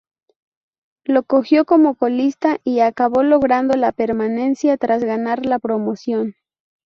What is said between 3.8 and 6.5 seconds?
permanencia tras ganar la promoción.